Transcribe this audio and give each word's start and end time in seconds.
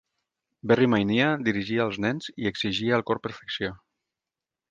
Barry 0.69 0.87
Mineah 0.93 1.33
dirigia 1.49 1.83
als 1.85 1.99
nens, 2.07 2.31
i 2.45 2.49
exigia 2.53 2.97
al 2.99 3.07
cor 3.11 3.23
perfecció. 3.27 3.73